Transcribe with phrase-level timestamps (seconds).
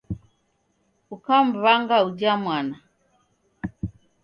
[1.15, 2.75] Ukamwangaa uja mwana